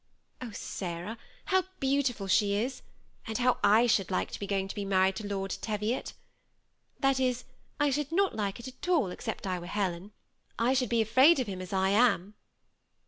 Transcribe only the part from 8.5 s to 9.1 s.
it at